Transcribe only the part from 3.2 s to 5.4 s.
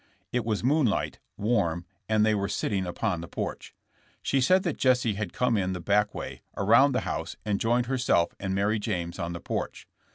the porch. She said that Jesse had